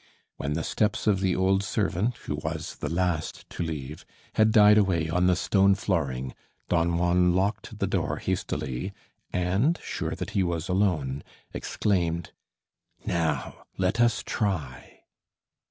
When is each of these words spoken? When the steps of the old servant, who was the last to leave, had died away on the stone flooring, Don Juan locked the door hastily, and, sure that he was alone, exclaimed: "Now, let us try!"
When 0.37 0.53
the 0.53 0.63
steps 0.63 1.05
of 1.05 1.19
the 1.19 1.35
old 1.35 1.61
servant, 1.63 2.17
who 2.25 2.33
was 2.37 2.77
the 2.77 2.89
last 2.89 3.47
to 3.51 3.61
leave, 3.61 4.03
had 4.33 4.51
died 4.51 4.79
away 4.79 5.07
on 5.11 5.27
the 5.27 5.35
stone 5.35 5.75
flooring, 5.75 6.33
Don 6.69 6.97
Juan 6.97 7.35
locked 7.35 7.77
the 7.77 7.85
door 7.85 8.17
hastily, 8.17 8.93
and, 9.31 9.79
sure 9.83 10.15
that 10.15 10.31
he 10.31 10.41
was 10.41 10.67
alone, 10.67 11.21
exclaimed: 11.53 12.31
"Now, 13.05 13.67
let 13.77 14.01
us 14.01 14.23
try!" 14.25 15.01